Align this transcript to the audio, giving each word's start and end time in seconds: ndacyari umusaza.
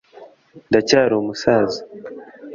ndacyari 0.69 1.13
umusaza. 1.15 1.79